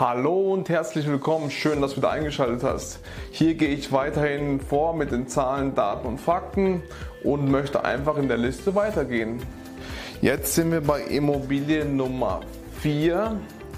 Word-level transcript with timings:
Hallo 0.00 0.54
und 0.54 0.70
herzlich 0.70 1.06
willkommen, 1.06 1.50
schön, 1.50 1.82
dass 1.82 1.90
du 1.90 1.98
wieder 1.98 2.10
eingeschaltet 2.10 2.62
hast. 2.62 3.00
Hier 3.32 3.52
gehe 3.52 3.68
ich 3.68 3.92
weiterhin 3.92 4.58
vor 4.58 4.94
mit 4.94 5.12
den 5.12 5.28
Zahlen, 5.28 5.74
Daten 5.74 6.06
und 6.06 6.18
Fakten 6.18 6.82
und 7.22 7.50
möchte 7.50 7.84
einfach 7.84 8.16
in 8.16 8.26
der 8.26 8.38
Liste 8.38 8.74
weitergehen. 8.74 9.42
Jetzt 10.22 10.54
sind 10.54 10.72
wir 10.72 10.80
bei 10.80 11.02
Immobilie 11.02 11.84
Nummer 11.84 12.40
4, 12.80 13.36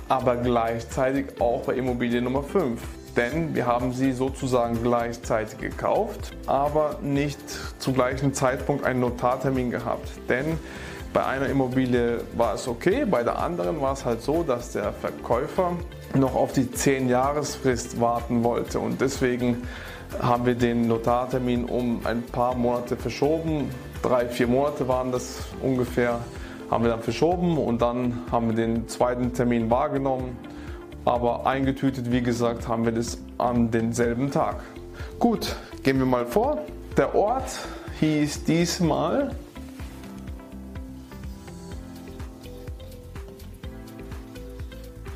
aber 0.08 0.36
gleichzeitig 0.36 1.40
auch 1.40 1.62
bei 1.62 1.74
Immobilie 1.74 2.22
Nummer 2.22 2.44
5. 2.44 2.80
Denn 3.16 3.56
wir 3.56 3.66
haben 3.66 3.92
sie 3.92 4.12
sozusagen 4.12 4.80
gleichzeitig 4.80 5.58
gekauft, 5.58 6.36
aber 6.46 7.00
nicht 7.02 7.40
zu 7.80 7.92
gleichen 7.92 8.32
Zeitpunkt 8.32 8.84
einen 8.84 9.00
Notartermin 9.00 9.72
gehabt. 9.72 10.08
Denn 10.28 10.56
bei 11.12 11.24
einer 11.24 11.46
Immobilie 11.46 12.20
war 12.36 12.54
es 12.54 12.66
okay, 12.66 13.04
bei 13.04 13.22
der 13.22 13.38
anderen 13.38 13.80
war 13.80 13.92
es 13.92 14.04
halt 14.04 14.22
so, 14.22 14.42
dass 14.42 14.72
der 14.72 14.92
Verkäufer 14.92 15.72
noch 16.14 16.34
auf 16.34 16.52
die 16.52 16.64
10-Jahresfrist 16.64 18.00
warten 18.00 18.44
wollte 18.44 18.80
und 18.80 19.00
deswegen 19.00 19.62
haben 20.20 20.46
wir 20.46 20.54
den 20.54 20.88
Notartermin 20.88 21.64
um 21.64 22.00
ein 22.04 22.22
paar 22.22 22.54
Monate 22.54 22.96
verschoben. 22.96 23.70
Drei, 24.02 24.26
vier 24.26 24.46
Monate 24.46 24.88
waren 24.88 25.12
das 25.12 25.40
ungefähr, 25.62 26.18
haben 26.70 26.84
wir 26.84 26.90
dann 26.90 27.02
verschoben 27.02 27.56
und 27.56 27.80
dann 27.80 28.22
haben 28.30 28.48
wir 28.48 28.56
den 28.56 28.88
zweiten 28.88 29.32
Termin 29.32 29.70
wahrgenommen. 29.70 30.36
Aber 31.04 31.46
eingetütet, 31.46 32.12
wie 32.12 32.22
gesagt, 32.22 32.68
haben 32.68 32.84
wir 32.84 32.92
das 32.92 33.18
an 33.38 33.70
denselben 33.70 34.30
Tag. 34.30 34.56
Gut, 35.18 35.56
gehen 35.82 35.98
wir 35.98 36.06
mal 36.06 36.26
vor. 36.26 36.58
Der 36.96 37.14
Ort 37.14 37.58
hieß 38.00 38.44
diesmal 38.44 39.30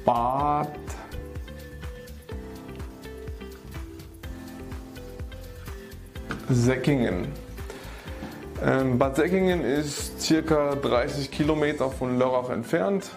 Bad 0.06 0.68
Säckingen. 6.48 7.26
Ähm, 8.64 8.98
Bad 8.98 9.16
Säckingen 9.16 9.64
ist 9.64 10.22
circa 10.22 10.76
30 10.76 11.32
Kilometer 11.32 11.90
von 11.90 12.20
Lörrach 12.20 12.50
entfernt. 12.50 13.10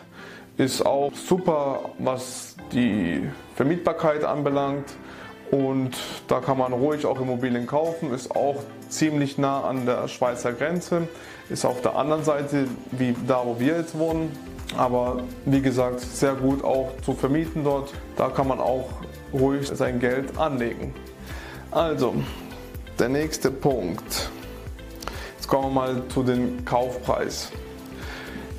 Ist 0.57 0.83
auch 0.83 1.13
super, 1.13 1.91
was 1.99 2.55
die 2.73 3.21
Vermietbarkeit 3.53 4.23
anbelangt. 4.23 4.89
Und 5.51 5.95
da 6.27 6.39
kann 6.39 6.57
man 6.57 6.73
ruhig 6.73 7.05
auch 7.05 7.21
Immobilien 7.21 7.67
kaufen. 7.67 8.11
Ist 8.11 8.35
auch 8.35 8.63
ziemlich 8.89 9.37
nah 9.37 9.61
an 9.61 9.85
der 9.85 10.07
Schweizer 10.07 10.53
Grenze. 10.53 11.07
Ist 11.51 11.65
auf 11.65 11.81
der 11.81 11.95
anderen 11.95 12.23
Seite 12.23 12.67
wie 12.91 13.15
da, 13.27 13.43
wo 13.45 13.59
wir 13.59 13.77
jetzt 13.77 13.97
wohnen. 13.97 14.31
Aber 14.77 15.23
wie 15.45 15.61
gesagt, 15.61 15.99
sehr 15.99 16.35
gut 16.35 16.63
auch 16.63 16.91
zu 17.03 17.13
vermieten 17.13 17.63
dort. 17.63 17.93
Da 18.15 18.29
kann 18.29 18.47
man 18.47 18.59
auch 18.59 18.89
ruhig 19.33 19.67
sein 19.67 19.99
Geld 19.99 20.37
anlegen. 20.37 20.93
Also, 21.71 22.15
der 22.97 23.09
nächste 23.09 23.51
Punkt. 23.51 24.29
Jetzt 25.35 25.47
kommen 25.47 25.73
wir 25.73 25.81
mal 25.81 26.03
zu 26.09 26.23
dem 26.23 26.65
Kaufpreis. 26.65 27.51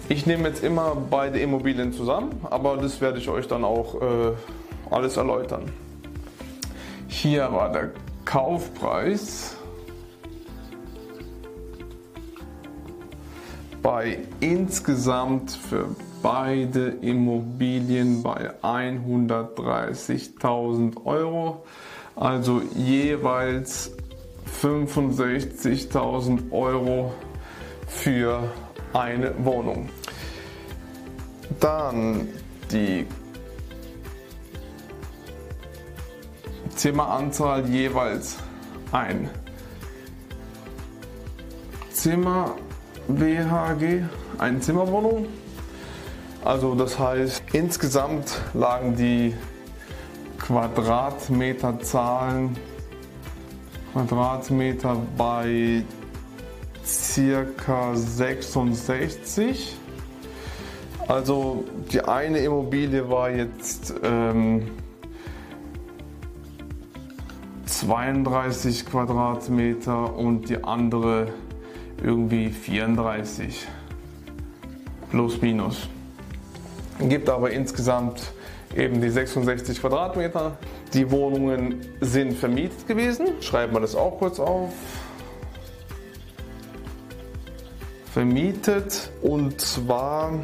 Ich 0.08 0.26
nehme 0.26 0.48
jetzt 0.48 0.64
immer 0.64 0.96
beide 0.96 1.38
Immobilien 1.38 1.92
zusammen, 1.92 2.30
aber 2.50 2.76
das 2.76 3.00
werde 3.00 3.18
ich 3.18 3.28
euch 3.28 3.46
dann 3.46 3.64
auch 3.64 3.94
äh, 3.94 4.32
alles 4.90 5.16
erläutern. 5.16 5.70
Hier 7.06 7.52
war 7.52 7.70
der 7.70 7.90
Kaufpreis 8.24 9.56
bei 13.82 14.18
insgesamt 14.40 15.52
für 15.52 15.88
beide 16.22 16.88
Immobilien 17.00 18.22
bei 18.22 18.52
130.000 18.62 21.06
Euro, 21.06 21.64
also 22.16 22.60
jeweils 22.74 23.92
65.000 24.62 26.52
Euro 26.52 27.14
für 27.86 28.42
eine 28.92 29.32
Wohnung. 29.44 29.88
Dann 31.58 32.28
die 32.70 33.06
Zimmeranzahl 36.74 37.66
jeweils 37.68 38.36
ein 38.92 39.30
Zimmer 41.90 42.56
BHG, 43.16 44.04
eine 44.38 44.60
Zimmerwohnung. 44.60 45.26
Also 46.44 46.74
das 46.74 46.98
heißt, 46.98 47.42
insgesamt 47.52 48.40
lagen 48.54 48.96
die 48.96 49.34
Quadratmeterzahlen 50.38 52.56
Quadratmeter 53.92 54.96
bei 55.16 55.84
circa 56.84 57.94
66. 57.94 59.76
Also 61.08 61.64
die 61.92 62.00
eine 62.00 62.38
Immobilie 62.38 63.10
war 63.10 63.30
jetzt 63.30 63.94
ähm, 64.02 64.70
32 67.66 68.86
Quadratmeter 68.86 70.16
und 70.16 70.48
die 70.48 70.62
andere 70.62 71.28
irgendwie 72.02 72.50
34 72.50 73.66
plus 75.10 75.40
minus. 75.40 75.88
Gibt 77.00 77.28
aber 77.28 77.50
insgesamt 77.50 78.32
eben 78.76 79.00
die 79.00 79.10
66 79.10 79.80
Quadratmeter. 79.80 80.56
Die 80.92 81.10
Wohnungen 81.10 81.80
sind 82.00 82.34
vermietet 82.34 82.86
gewesen. 82.86 83.28
Schreiben 83.40 83.72
wir 83.74 83.80
das 83.80 83.94
auch 83.94 84.18
kurz 84.18 84.38
auf. 84.38 84.72
Vermietet 88.12 89.10
und 89.22 89.60
zwar 89.60 90.40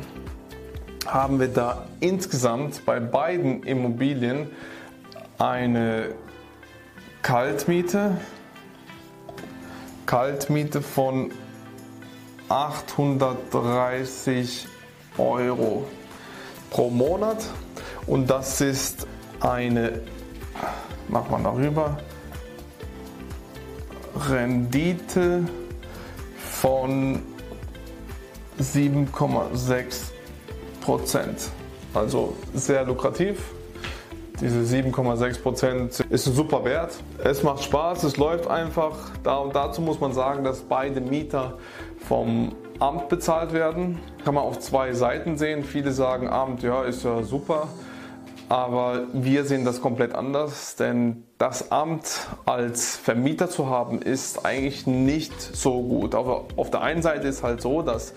haben 1.07 1.41
wir 1.41 1.49
da 1.49 1.87
insgesamt 2.01 2.85
bei 2.85 3.01
beiden 3.01 3.63
Immobilien 3.65 4.51
eine 5.39 6.15
Kaltmiete, 7.23 8.17
Kaltmiete 10.07 10.81
von 10.81 11.33
830 12.49 14.67
Euro 15.19 15.87
pro 16.71 16.91
Monat 16.91 17.45
und 18.07 18.29
das 18.29 18.61
ist 18.61 19.07
eine, 19.41 20.03
macht 21.09 21.31
man 21.31 21.45
darüber, 21.45 21.99
Rendite 24.29 25.45
von 26.39 27.23
7,6 28.59 29.97
Prozent. 30.81 31.51
Also 31.93 32.35
sehr 32.55 32.85
lukrativ. 32.85 33.56
Diese 34.41 34.61
7,6 34.61 35.43
Prozent 35.43 36.01
ist 36.11 36.27
ein 36.27 36.35
super 36.35 36.65
Wert. 36.65 36.93
Es 37.25 37.43
macht 37.43 37.65
Spaß, 37.65 38.05
es 38.05 38.19
läuft 38.19 38.47
einfach. 38.49 38.95
Da 39.23 39.37
und 39.37 39.57
dazu 39.57 39.81
muss 39.81 39.99
man 39.99 40.13
sagen, 40.13 40.45
dass 40.45 40.61
beide 40.61 41.01
Mieter 41.01 41.55
vom 42.07 42.53
Amt 42.79 43.09
bezahlt 43.09 43.55
werden. 43.55 43.99
Kann 44.25 44.35
man 44.35 44.45
auf 44.45 44.59
zwei 44.59 44.93
Seiten 44.93 45.39
sehen. 45.39 45.65
Viele 45.65 45.93
sagen, 45.93 46.29
Amt, 46.29 46.63
ja, 46.63 46.85
ist 46.85 47.03
ja 47.03 47.23
super. 47.23 47.69
Aber 48.51 49.07
wir 49.15 49.45
sehen 49.45 49.65
das 49.65 49.81
komplett 49.81 50.15
anders, 50.15 50.77
denn 50.77 51.25
das 51.39 51.73
Amt 51.73 52.29
als 52.45 52.95
Vermieter 52.97 53.49
zu 53.49 53.69
haben, 53.69 54.01
ist 54.03 54.45
eigentlich 54.45 54.87
nicht 54.87 55.41
so 55.41 55.83
gut. 55.83 56.15
Aber 56.15 56.45
auf 56.57 56.71
der 56.71 56.83
einen 56.83 57.03
Seite 57.03 57.27
ist 57.27 57.43
halt 57.43 57.61
so, 57.63 57.81
dass, 57.83 58.13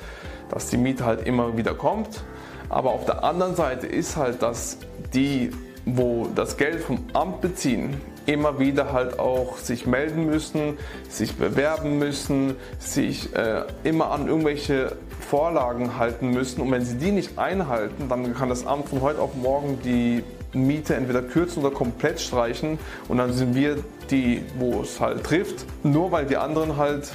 dass 0.50 0.68
die 0.68 0.78
Miete 0.78 1.06
halt 1.06 1.26
immer 1.26 1.58
wieder 1.58 1.74
kommt. 1.74 2.24
Aber 2.68 2.92
auf 2.92 3.06
der 3.06 3.24
anderen 3.24 3.56
Seite 3.56 3.88
ist 3.88 4.18
halt, 4.18 4.44
dass 4.44 4.78
die, 5.14 5.50
wo 5.96 6.28
das 6.36 6.58
Geld 6.58 6.82
vom 6.82 7.00
Amt 7.14 7.42
beziehen, 7.42 8.02
immer 8.26 8.60
wieder 8.60 8.94
halt 8.94 9.20
auch 9.20 9.58
sich 9.58 9.88
melden 9.88 10.26
müssen, 10.26 10.78
sich 11.10 11.36
bewerben 11.36 11.98
müssen, 11.98 12.56
sich 12.78 13.36
äh, 13.36 13.64
immer 13.84 14.12
an 14.12 14.28
irgendwelche 14.28 14.96
Vorlagen 15.20 15.98
halten 15.98 16.30
müssen. 16.30 16.62
Und 16.62 16.72
wenn 16.72 16.84
sie 16.84 16.98
die 16.98 17.12
nicht 17.12 17.40
einhalten, 17.40 18.08
dann 18.08 18.34
kann 18.36 18.50
das 18.50 18.66
Amt 18.68 18.90
von 18.90 19.02
heute 19.02 19.20
auf 19.20 19.36
morgen 19.36 19.80
die 19.84 20.24
Miete 20.54 20.96
entweder 20.96 21.22
kürzen 21.22 21.64
oder 21.64 21.74
komplett 21.74 22.20
streichen. 22.20 22.78
Und 23.08 23.18
dann 23.18 23.34
sind 23.34 23.56
wir 23.56 23.78
die, 24.12 24.44
wo 24.58 24.82
es 24.82 25.00
halt 25.00 25.24
trifft. 25.24 25.66
Nur 25.84 26.12
weil 26.12 26.26
die 26.26 26.38
anderen 26.38 26.78
halt 26.78 27.12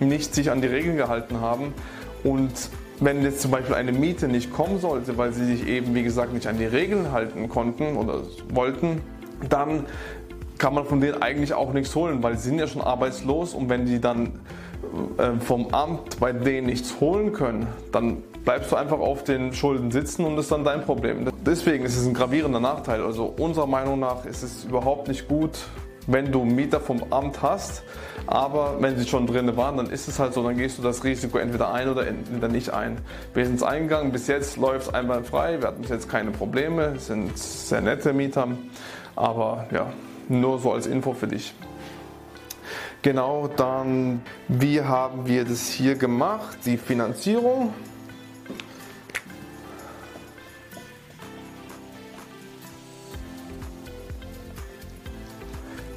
nicht 0.00 0.34
sich 0.34 0.50
an 0.50 0.60
die 0.60 0.68
Regeln 0.68 0.96
gehalten 0.96 1.40
haben. 1.40 1.74
Und 2.22 2.52
wenn 3.00 3.22
jetzt 3.22 3.40
zum 3.40 3.50
Beispiel 3.50 3.74
eine 3.74 3.92
Miete 3.92 4.28
nicht 4.28 4.52
kommen 4.52 4.78
sollte, 4.80 5.16
weil 5.18 5.32
sie 5.32 5.44
sich 5.44 5.66
eben, 5.66 5.94
wie 5.94 6.02
gesagt, 6.02 6.32
nicht 6.32 6.46
an 6.46 6.58
die 6.58 6.66
Regeln 6.66 7.12
halten 7.12 7.48
konnten 7.48 7.96
oder 7.96 8.22
wollten, 8.52 9.00
dann 9.48 9.86
kann 10.58 10.74
man 10.74 10.84
von 10.84 11.00
denen 11.00 11.20
eigentlich 11.20 11.54
auch 11.54 11.72
nichts 11.72 11.94
holen, 11.94 12.22
weil 12.22 12.36
sie 12.38 12.48
sind 12.48 12.58
ja 12.58 12.66
schon 12.66 12.82
arbeitslos 12.82 13.54
und 13.54 13.68
wenn 13.68 13.86
die 13.86 14.00
dann 14.00 14.40
äh, 15.18 15.40
vom 15.40 15.68
Amt 15.74 16.20
bei 16.20 16.32
denen 16.32 16.68
nichts 16.68 17.00
holen 17.00 17.32
können, 17.32 17.66
dann 17.90 18.22
bleibst 18.44 18.70
du 18.70 18.76
einfach 18.76 18.98
auf 18.98 19.24
den 19.24 19.52
Schulden 19.52 19.90
sitzen 19.90 20.24
und 20.24 20.38
ist 20.38 20.52
dann 20.52 20.64
dein 20.64 20.82
Problem. 20.82 21.26
Deswegen 21.44 21.84
ist 21.84 21.96
es 21.96 22.06
ein 22.06 22.14
gravierender 22.14 22.60
Nachteil. 22.60 23.02
Also 23.02 23.24
unserer 23.38 23.66
Meinung 23.66 23.98
nach 23.98 24.24
ist 24.26 24.42
es 24.42 24.64
überhaupt 24.64 25.08
nicht 25.08 25.28
gut, 25.28 25.58
wenn 26.06 26.32
du 26.32 26.44
Mieter 26.44 26.80
vom 26.80 27.04
Amt 27.10 27.42
hast, 27.42 27.82
aber 28.26 28.76
wenn 28.80 28.98
sie 28.98 29.06
schon 29.06 29.26
drin 29.26 29.56
waren, 29.56 29.76
dann 29.76 29.90
ist 29.90 30.08
es 30.08 30.18
halt 30.18 30.34
so, 30.34 30.42
dann 30.42 30.56
gehst 30.56 30.78
du 30.78 30.82
das 30.82 31.04
Risiko 31.04 31.38
entweder 31.38 31.72
ein 31.72 31.88
oder 31.88 32.06
entweder 32.06 32.48
nicht 32.48 32.70
ein. 32.70 32.98
Wir 33.34 33.44
sind 33.46 33.56
es 33.56 33.62
eingegangen, 33.62 34.12
bis 34.12 34.26
jetzt 34.26 34.56
läuft 34.56 34.88
es 34.88 34.94
einwandfrei, 34.94 35.60
wir 35.60 35.68
hatten 35.68 35.82
bis 35.82 35.90
jetzt 35.90 36.08
keine 36.08 36.30
Probleme, 36.30 36.98
sind 36.98 37.36
sehr 37.36 37.80
nette 37.80 38.12
Mieter, 38.12 38.48
aber 39.16 39.66
ja, 39.70 39.92
nur 40.28 40.58
so 40.58 40.72
als 40.72 40.86
Info 40.86 41.12
für 41.12 41.26
dich. 41.26 41.54
Genau, 43.02 43.48
dann, 43.48 44.22
wie 44.48 44.80
haben 44.80 45.26
wir 45.26 45.44
das 45.44 45.68
hier 45.68 45.94
gemacht? 45.94 46.56
Die 46.64 46.78
Finanzierung. 46.78 47.74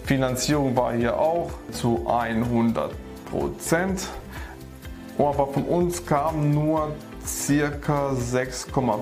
Finanzierung 0.07 0.74
war 0.77 0.94
hier 0.94 1.19
auch 1.19 1.51
zu 1.74 2.07
100 2.07 2.94
Prozent. 3.30 4.07
Aber 5.18 5.48
von 5.48 5.63
uns 5.65 6.06
kamen 6.06 6.54
nur 6.54 6.94
circa 7.25 8.12
6,5 8.12 9.01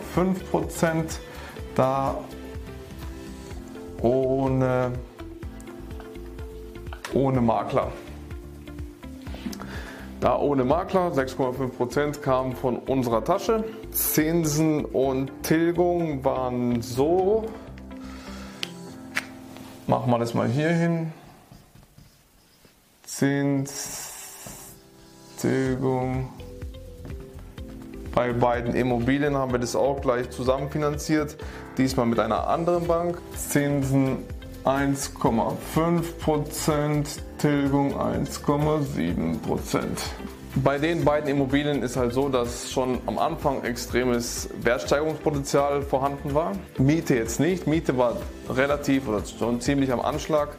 Prozent 0.50 1.20
da 1.76 2.16
ohne 4.02 4.94
ohne 7.14 7.40
Makler. 7.40 7.92
Da 10.22 10.40
ohne 10.40 10.64
Makler, 10.64 11.12
6,5% 11.12 12.22
kamen 12.22 12.56
von 12.56 12.78
unserer 12.78 13.24
Tasche. 13.24 13.64
Zinsen 13.92 14.86
und 14.86 15.32
Tilgung 15.44 16.26
waren 16.26 16.82
so. 16.82 17.46
Machen 19.88 20.10
wir 20.10 20.18
das 20.18 20.34
mal 20.34 20.48
hier 20.48 20.70
hin. 20.70 21.14
Zins, 23.04 24.74
Tilgung. 25.40 26.30
Bei 28.16 28.34
beiden 28.34 28.74
Immobilien 28.74 29.36
haben 29.36 29.52
wir 29.52 29.60
das 29.60 29.76
auch 29.76 30.02
gleich 30.02 30.32
zusammenfinanziert. 30.32 31.38
Diesmal 31.78 32.08
mit 32.08 32.20
einer 32.20 32.48
anderen 32.48 32.88
Bank. 32.88 33.22
Zinsen 33.36 34.26
1,5%, 34.64 37.20
Tilgung 37.38 37.94
1,7%. 37.94 39.80
Bei 40.64 40.78
den 40.78 41.04
beiden 41.04 41.30
Immobilien 41.30 41.84
ist 41.84 41.98
halt 41.98 42.14
so, 42.14 42.30
dass 42.30 42.72
schon 42.72 43.00
am 43.08 43.18
Anfang 43.18 43.66
extremes 43.66 44.50
Wertsteigerungspotenzial 44.62 45.82
vorhanden 45.82 46.34
war. 46.34 46.54
Miete 46.78 47.16
jetzt 47.16 47.42
nicht. 47.42 47.68
Miete 47.68 47.98
war 47.98 48.16
relativ 48.50 49.06
oder 49.10 49.22
schon 49.26 49.60
ziemlich 49.60 49.92
am 49.92 50.00
Anschlag, 50.00 50.56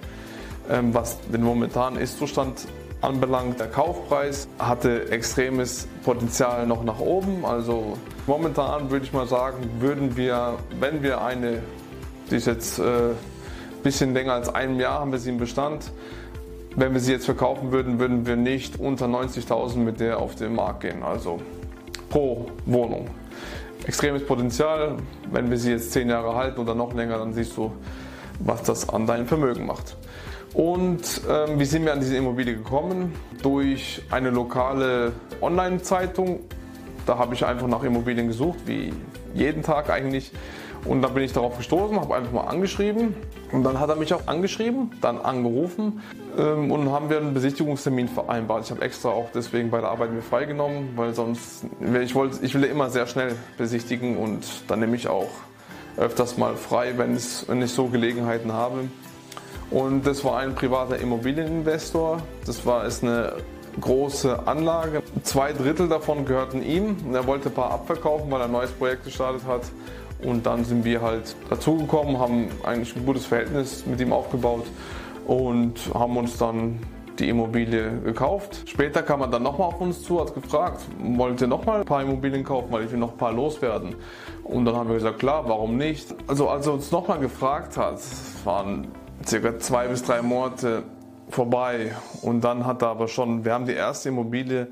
ähm, 0.68 0.92
was 0.92 1.18
den 1.32 1.42
momentanen 1.42 1.98
Ist-Zustand 1.98 2.66
anbelangt. 3.00 3.58
Der 3.58 3.68
Kaufpreis 3.68 4.48
hatte 4.58 5.10
extremes 5.10 5.88
Potenzial 6.04 6.66
noch 6.66 6.84
nach 6.84 7.00
oben. 7.00 7.46
Also 7.46 7.96
momentan 8.26 8.90
würde 8.90 9.06
ich 9.06 9.14
mal 9.14 9.26
sagen, 9.26 9.56
würden 9.78 10.14
wir, 10.14 10.58
wenn 10.78 11.02
wir 11.02 11.22
eine, 11.22 11.62
die 12.30 12.36
ist 12.36 12.46
jetzt 12.46 12.78
äh, 12.78 13.12
bisschen 13.86 14.14
länger 14.14 14.32
als 14.32 14.52
einem 14.52 14.80
Jahr 14.80 14.98
haben 14.98 15.12
wir 15.12 15.20
sie 15.20 15.30
im 15.30 15.38
Bestand. 15.38 15.92
Wenn 16.78 16.92
wir 16.92 17.00
sie 17.00 17.12
jetzt 17.12 17.24
verkaufen 17.24 17.72
würden, 17.72 17.98
würden 17.98 18.26
wir 18.26 18.36
nicht 18.36 18.78
unter 18.78 19.06
90.000 19.06 19.78
mit 19.78 19.98
der 19.98 20.18
auf 20.18 20.34
den 20.34 20.54
Markt 20.54 20.82
gehen, 20.82 21.02
also 21.02 21.40
pro 22.10 22.50
Wohnung. 22.66 23.08
Extremes 23.86 24.26
Potenzial, 24.26 24.96
wenn 25.32 25.50
wir 25.50 25.56
sie 25.56 25.70
jetzt 25.70 25.92
10 25.92 26.10
Jahre 26.10 26.34
halten 26.34 26.60
oder 26.60 26.74
noch 26.74 26.92
länger, 26.92 27.16
dann 27.16 27.32
siehst 27.32 27.56
du, 27.56 27.72
was 28.40 28.62
das 28.62 28.90
an 28.90 29.06
deinem 29.06 29.26
Vermögen 29.26 29.64
macht. 29.64 29.96
Und 30.52 31.22
ähm, 31.30 31.58
wie 31.58 31.64
sind 31.64 31.86
wir 31.86 31.94
an 31.94 32.00
diese 32.00 32.18
Immobilie 32.18 32.56
gekommen? 32.56 33.14
Durch 33.42 34.02
eine 34.10 34.28
lokale 34.28 35.12
Online-Zeitung. 35.40 36.40
Da 37.06 37.16
habe 37.16 37.34
ich 37.34 37.46
einfach 37.46 37.68
nach 37.68 37.84
Immobilien 37.84 38.28
gesucht, 38.28 38.58
wie 38.66 38.92
jeden 39.36 39.62
Tag 39.62 39.90
eigentlich. 39.90 40.32
Und 40.84 41.02
dann 41.02 41.14
bin 41.14 41.24
ich 41.24 41.32
darauf 41.32 41.56
gestoßen, 41.56 42.00
habe 42.00 42.14
einfach 42.14 42.32
mal 42.32 42.44
angeschrieben. 42.44 43.14
Und 43.52 43.64
dann 43.64 43.80
hat 43.80 43.88
er 43.88 43.96
mich 43.96 44.12
auch 44.14 44.26
angeschrieben, 44.26 44.92
dann 45.00 45.18
angerufen 45.18 46.00
ähm, 46.38 46.70
und 46.70 46.90
haben 46.90 47.10
wir 47.10 47.18
einen 47.18 47.34
Besichtigungstermin 47.34 48.08
vereinbart. 48.08 48.64
Ich 48.64 48.70
habe 48.70 48.82
extra 48.82 49.08
auch 49.08 49.30
deswegen 49.34 49.70
bei 49.70 49.80
der 49.80 49.90
Arbeit 49.90 50.12
mir 50.12 50.22
freigenommen, 50.22 50.90
weil 50.96 51.14
sonst, 51.14 51.64
ich, 52.02 52.14
wollte, 52.14 52.44
ich 52.44 52.54
will 52.54 52.64
immer 52.64 52.90
sehr 52.90 53.06
schnell 53.06 53.34
besichtigen 53.58 54.16
und 54.16 54.44
dann 54.68 54.80
nehme 54.80 54.96
ich 54.96 55.08
auch 55.08 55.30
öfters 55.96 56.36
mal 56.36 56.56
frei, 56.56 56.94
wenn, 56.96 57.14
es, 57.14 57.48
wenn 57.48 57.62
ich 57.62 57.72
so 57.72 57.86
Gelegenheiten 57.86 58.52
habe. 58.52 58.88
Und 59.70 60.06
das 60.06 60.24
war 60.24 60.38
ein 60.38 60.54
privater 60.54 60.98
Immobilieninvestor. 60.98 62.22
Das 62.44 62.64
war 62.66 62.84
ist 62.84 63.02
eine 63.02 63.32
große 63.80 64.46
Anlage. 64.46 65.02
Zwei 65.22 65.52
Drittel 65.52 65.88
davon 65.88 66.24
gehörten 66.24 66.62
ihm. 66.62 66.96
Er 67.12 67.26
wollte 67.26 67.48
ein 67.48 67.54
paar 67.54 67.70
abverkaufen, 67.70 68.30
weil 68.30 68.40
er 68.40 68.46
ein 68.46 68.52
neues 68.52 68.70
Projekt 68.70 69.04
gestartet 69.04 69.42
hat. 69.46 69.62
Und 70.22 70.46
dann 70.46 70.64
sind 70.64 70.84
wir 70.84 71.02
halt 71.02 71.36
dazugekommen, 71.50 72.18
haben 72.18 72.48
eigentlich 72.64 72.96
ein 72.96 73.04
gutes 73.04 73.26
Verhältnis 73.26 73.84
mit 73.86 74.00
ihm 74.00 74.12
aufgebaut 74.12 74.64
und 75.26 75.74
haben 75.94 76.16
uns 76.16 76.38
dann 76.38 76.78
die 77.18 77.28
Immobilie 77.28 78.00
gekauft. 78.04 78.62
Später 78.66 79.02
kam 79.02 79.20
er 79.22 79.28
dann 79.28 79.42
nochmal 79.42 79.68
auf 79.68 79.80
uns 79.80 80.02
zu, 80.02 80.20
hat 80.20 80.34
gefragt, 80.34 80.82
wollt 80.98 81.40
ihr 81.40 81.46
nochmal 81.46 81.80
ein 81.80 81.86
paar 81.86 82.02
Immobilien 82.02 82.44
kaufen, 82.44 82.68
weil 82.70 82.84
ich 82.84 82.92
will 82.92 82.98
noch 82.98 83.12
ein 83.12 83.16
paar 83.18 83.32
loswerden. 83.32 83.94
Und 84.44 84.64
dann 84.64 84.76
haben 84.76 84.88
wir 84.88 84.96
gesagt, 84.96 85.18
klar, 85.18 85.44
warum 85.46 85.76
nicht? 85.76 86.14
Also 86.26 86.48
als 86.48 86.66
er 86.66 86.74
uns 86.74 86.90
nochmal 86.90 87.18
gefragt 87.18 87.76
hat, 87.76 88.00
waren 88.44 88.88
circa 89.26 89.58
zwei 89.58 89.88
bis 89.88 90.02
drei 90.02 90.22
Monate 90.22 90.82
vorbei. 91.28 91.92
Und 92.22 92.42
dann 92.42 92.66
hat 92.66 92.82
er 92.82 92.88
aber 92.88 93.08
schon, 93.08 93.44
wir 93.44 93.52
haben 93.52 93.66
die 93.66 93.74
erste 93.74 94.08
Immobilie, 94.08 94.68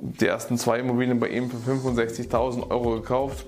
die 0.00 0.26
ersten 0.26 0.58
zwei 0.58 0.80
Immobilien 0.80 1.18
bei 1.20 1.28
ihm 1.28 1.50
für 1.50 1.72
65.000 1.72 2.70
Euro 2.70 2.96
gekauft. 3.00 3.46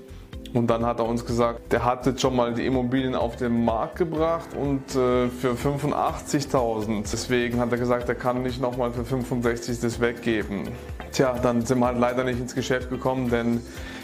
Und 0.53 0.67
dann 0.67 0.85
hat 0.85 0.99
er 0.99 1.05
uns 1.05 1.25
gesagt, 1.25 1.71
der 1.71 1.85
hat 1.85 2.05
jetzt 2.05 2.19
schon 2.19 2.35
mal 2.35 2.53
die 2.53 2.65
Immobilien 2.65 3.15
auf 3.15 3.37
den 3.37 3.63
Markt 3.63 3.97
gebracht 3.97 4.49
und 4.53 4.83
äh, 4.95 5.29
für 5.29 5.53
85.000. 5.53 7.09
Deswegen 7.09 7.59
hat 7.59 7.71
er 7.71 7.77
gesagt, 7.77 8.09
er 8.09 8.15
kann 8.15 8.43
nicht 8.43 8.59
nochmal 8.59 8.91
für 8.91 9.05
65 9.05 9.79
das 9.79 10.01
weggeben. 10.01 10.67
Tja, 11.13 11.35
dann 11.41 11.65
sind 11.65 11.79
wir 11.79 11.85
halt 11.85 11.99
leider 11.99 12.25
nicht 12.25 12.39
ins 12.39 12.53
Geschäft 12.53 12.89
gekommen, 12.89 13.29
denn 13.29 13.61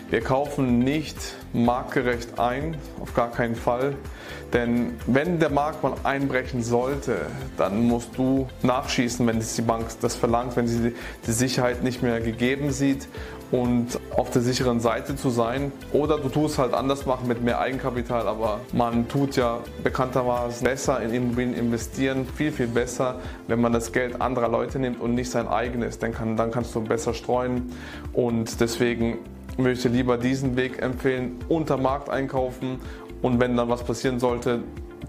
wir 0.09 0.21
kaufen 0.21 0.79
nicht 0.79 1.17
marktgerecht 1.53 2.39
ein, 2.39 2.77
auf 3.01 3.13
gar 3.13 3.29
keinen 3.29 3.55
Fall. 3.55 3.95
Denn 4.53 4.93
wenn 5.05 5.39
der 5.39 5.49
Markt 5.49 5.83
mal 5.83 5.95
einbrechen 6.03 6.63
sollte, 6.63 7.17
dann 7.57 7.87
musst 7.87 8.17
du 8.17 8.47
nachschießen, 8.63 9.27
wenn 9.27 9.39
die 9.39 9.61
Bank 9.61 9.87
das 9.99 10.15
verlangt, 10.15 10.55
wenn 10.55 10.67
sie 10.67 10.93
die 11.25 11.31
Sicherheit 11.31 11.83
nicht 11.83 12.01
mehr 12.01 12.21
gegeben 12.21 12.71
sieht 12.71 13.09
und 13.51 13.99
auf 14.15 14.29
der 14.29 14.41
sicheren 14.41 14.79
Seite 14.79 15.17
zu 15.17 15.29
sein. 15.29 15.73
Oder 15.91 16.17
du 16.17 16.29
tust 16.29 16.57
halt 16.57 16.73
anders 16.73 17.05
machen 17.05 17.27
mit 17.27 17.43
mehr 17.43 17.59
Eigenkapital, 17.59 18.27
aber 18.27 18.61
man 18.71 19.09
tut 19.09 19.35
ja 19.35 19.59
bekanntermaßen 19.83 20.65
besser 20.65 21.01
in 21.01 21.13
Immobilien 21.13 21.53
investieren, 21.53 22.25
viel, 22.25 22.53
viel 22.53 22.67
besser, 22.67 23.19
wenn 23.47 23.59
man 23.59 23.73
das 23.73 23.91
Geld 23.91 24.21
anderer 24.21 24.47
Leute 24.47 24.79
nimmt 24.79 25.01
und 25.01 25.15
nicht 25.15 25.29
sein 25.29 25.47
eigenes. 25.47 25.99
Dann, 25.99 26.13
kann, 26.13 26.37
dann 26.37 26.51
kannst 26.51 26.73
du 26.75 26.81
besser 26.81 27.13
streuen 27.13 27.73
und 28.13 28.61
deswegen 28.61 29.17
möchte 29.57 29.89
lieber 29.89 30.17
diesen 30.17 30.55
Weg 30.55 30.81
empfehlen, 30.81 31.39
unter 31.49 31.77
Markt 31.77 32.09
einkaufen 32.09 32.79
und 33.21 33.39
wenn 33.39 33.55
dann 33.57 33.69
was 33.69 33.83
passieren 33.83 34.19
sollte, 34.19 34.61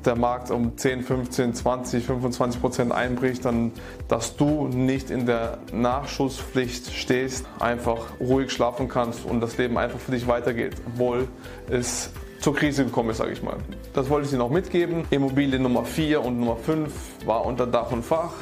der 0.04 0.16
Markt 0.16 0.50
um 0.50 0.76
10, 0.76 1.02
15, 1.02 1.54
20, 1.54 2.04
25 2.04 2.60
Prozent 2.60 2.92
einbricht, 2.92 3.44
dann, 3.44 3.72
dass 4.06 4.36
du 4.36 4.68
nicht 4.68 5.10
in 5.10 5.26
der 5.26 5.58
Nachschusspflicht 5.72 6.92
stehst, 6.92 7.46
einfach 7.58 8.06
ruhig 8.20 8.50
schlafen 8.50 8.88
kannst 8.88 9.24
und 9.24 9.40
das 9.40 9.58
Leben 9.58 9.76
einfach 9.76 9.98
für 9.98 10.12
dich 10.12 10.26
weitergeht, 10.26 10.76
obwohl 10.86 11.28
es 11.68 12.10
zur 12.40 12.54
Krise 12.54 12.84
gekommen 12.84 13.10
ist, 13.10 13.18
sage 13.18 13.32
ich 13.32 13.42
mal. 13.42 13.56
Das 13.94 14.08
wollte 14.08 14.26
ich 14.26 14.30
dir 14.30 14.38
noch 14.38 14.50
mitgeben. 14.50 15.04
Immobilie 15.10 15.58
Nummer 15.58 15.84
4 15.84 16.24
und 16.24 16.38
Nummer 16.38 16.56
5 16.56 16.92
war 17.26 17.44
unter 17.44 17.66
Dach 17.66 17.90
und 17.90 18.04
Fach. 18.04 18.32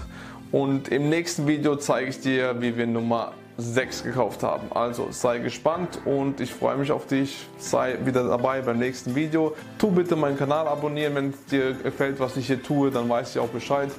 Und 0.53 0.89
im 0.89 1.09
nächsten 1.09 1.47
Video 1.47 1.77
zeige 1.77 2.11
ich 2.11 2.21
dir, 2.21 2.61
wie 2.61 2.77
wir 2.77 2.87
Nummer 2.87 3.33
6 3.59 4.05
gekauft 4.05 4.43
haben. 4.43 4.71
Also 4.73 5.09
sei 5.11 5.39
gespannt 5.39 6.01
und 6.05 6.41
ich 6.41 6.53
freue 6.53 6.77
mich 6.77 6.93
auf 6.93 7.07
dich. 7.07 7.47
Sei 7.59 7.97
wieder 8.05 8.29
dabei 8.29 8.61
beim 8.61 8.79
nächsten 8.79 9.15
Video. 9.15 9.55
Tu 9.79 9.91
bitte 9.91 10.17
meinen 10.17 10.37
Kanal 10.37 10.69
abonnieren, 10.69 11.15
wenn 11.15 11.31
es 11.31 11.45
dir 11.47 11.73
gefällt, 11.73 12.21
was 12.21 12.37
ich 12.37 12.47
hier 12.47 12.63
tue, 12.63 12.91
dann 12.91 13.09
weißt 13.09 13.37
du 13.37 13.41
auch 13.41 13.49
Bescheid, 13.49 13.91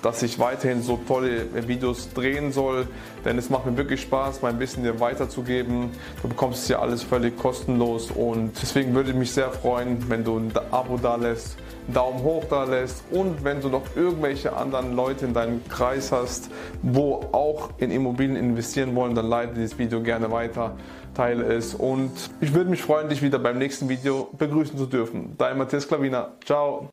dass 0.00 0.22
ich 0.22 0.38
weiterhin 0.38 0.82
so 0.82 0.98
tolle 1.06 1.46
Videos 1.68 2.12
drehen 2.12 2.52
soll. 2.52 2.86
Denn 3.24 3.38
es 3.38 3.50
macht 3.50 3.66
mir 3.66 3.76
wirklich 3.76 4.00
Spaß, 4.00 4.42
mein 4.42 4.58
Wissen 4.58 4.82
dir 4.82 4.98
weiterzugeben. 4.98 5.90
Du 6.22 6.28
bekommst 6.28 6.64
es 6.64 6.68
ja 6.68 6.78
alles 6.80 7.02
völlig 7.02 7.36
kostenlos 7.36 8.10
und 8.10 8.52
deswegen 8.60 8.94
würde 8.94 9.10
ich 9.10 9.16
mich 9.16 9.32
sehr 9.32 9.50
freuen, 9.50 10.08
wenn 10.08 10.24
du 10.24 10.38
ein 10.38 10.52
Abo 10.70 10.96
da 10.96 11.16
lässt 11.16 11.56
Daumen 11.88 12.22
hoch 12.22 12.44
da 12.48 12.64
lässt 12.64 13.02
und 13.10 13.44
wenn 13.44 13.60
du 13.60 13.68
noch 13.68 13.82
irgendwelche 13.96 14.54
anderen 14.56 14.94
Leute 14.94 15.26
in 15.26 15.34
deinem 15.34 15.66
Kreis 15.68 16.12
hast, 16.12 16.50
wo 16.82 17.26
auch 17.32 17.70
in 17.78 17.90
Immobilien 17.90 18.36
investieren 18.36 18.94
wollen, 18.94 19.14
dann 19.14 19.26
leite 19.26 19.54
dieses 19.54 19.78
Video 19.78 20.02
gerne 20.02 20.30
weiter, 20.30 20.76
teile 21.14 21.44
es 21.44 21.74
und 21.74 22.30
ich 22.40 22.54
würde 22.54 22.70
mich 22.70 22.82
freuen, 22.82 23.08
dich 23.08 23.22
wieder 23.22 23.38
beim 23.38 23.58
nächsten 23.58 23.88
Video 23.88 24.28
begrüßen 24.38 24.78
zu 24.78 24.86
dürfen. 24.86 25.34
Dein 25.38 25.58
Matthias 25.58 25.88
Klavina. 25.88 26.32
Ciao. 26.44 26.88